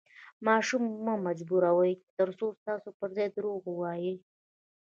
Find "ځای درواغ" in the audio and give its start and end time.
3.15-3.63